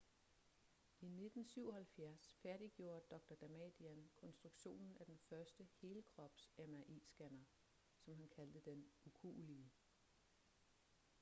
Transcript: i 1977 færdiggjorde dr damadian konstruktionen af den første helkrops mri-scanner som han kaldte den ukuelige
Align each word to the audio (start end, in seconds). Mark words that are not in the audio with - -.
i 1.01 1.05
1977 1.15 2.33
færdiggjorde 2.43 3.03
dr 3.11 3.35
damadian 3.35 4.09
konstruktionen 4.15 4.97
af 4.99 5.05
den 5.05 5.19
første 5.29 5.67
helkrops 5.81 6.49
mri-scanner 6.57 7.45
som 7.97 8.15
han 8.15 8.29
kaldte 8.35 8.59
den 8.65 8.85
ukuelige 9.05 9.69